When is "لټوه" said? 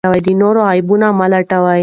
1.31-1.73